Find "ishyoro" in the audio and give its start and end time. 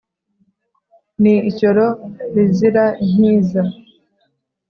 1.49-1.85